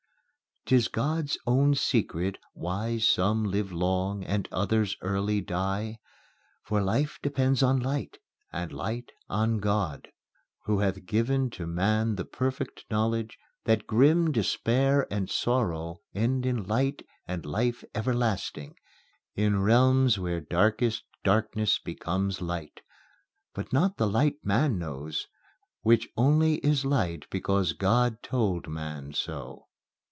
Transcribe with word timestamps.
'Tis 0.67 0.87
God's 0.87 1.37
own 1.45 1.73
secret, 1.75 2.37
why 2.53 2.97
Some 2.97 3.43
live 3.43 3.73
long, 3.73 4.23
and 4.23 4.47
others 4.53 4.95
early 5.01 5.41
die; 5.41 5.97
For 6.63 6.81
Life 6.81 7.17
depends 7.21 7.61
on 7.63 7.79
Light, 7.81 8.19
and 8.53 8.71
Light 8.71 9.11
on 9.27 9.57
God, 9.57 10.09
Who 10.65 10.79
hath 10.79 11.05
given 11.05 11.49
to 11.49 11.65
Man 11.67 12.15
the 12.15 12.23
perfect 12.23 12.85
knowledge 12.91 13.37
That 13.65 13.85
Grim 13.87 14.31
Despair 14.31 15.07
and 15.11 15.29
Sorrow 15.29 15.97
end 16.15 16.45
in 16.45 16.63
Light 16.67 17.01
And 17.27 17.43
Life 17.45 17.83
everlasting, 17.95 18.75
in 19.35 19.61
realms 19.63 20.17
Where 20.19 20.39
darkest 20.39 21.03
Darkness 21.25 21.79
becomes 21.79 22.39
Light; 22.39 22.79
But 23.55 23.73
not 23.73 23.97
the 23.97 24.07
Light 24.07 24.35
Man 24.45 24.77
knows, 24.79 25.27
Which 25.81 26.07
only 26.15 26.59
is 26.59 26.85
Light 26.85 27.25
Because 27.31 27.73
God 27.73 28.21
told 28.23 28.69
Man 28.69 29.11
so. 29.11 29.65